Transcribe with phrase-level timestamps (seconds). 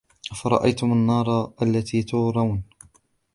[0.31, 2.63] أفرأيتم النار التي تورون